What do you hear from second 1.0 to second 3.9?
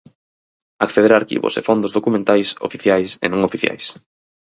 a arquivos e fondos documentais oficiais e non oficiais.